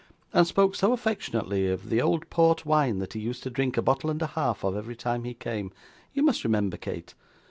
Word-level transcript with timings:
and 0.33 0.47
spoke 0.47 0.73
so 0.73 0.93
affectionately 0.93 1.67
of 1.69 1.91
the 1.91 2.01
old 2.01 2.27
port 2.31 2.65
wine 2.65 2.97
that 2.97 3.13
he 3.13 3.19
used 3.19 3.43
to 3.43 3.51
drink 3.51 3.77
a 3.77 3.83
bottle 3.83 4.09
and 4.09 4.19
a 4.23 4.33
half 4.33 4.63
of 4.63 4.75
every 4.75 4.95
time 4.95 5.25
he 5.25 5.33
came. 5.35 5.71
You 6.11 6.23
must 6.23 6.43
remember, 6.43 6.75
Kate? 6.75 7.13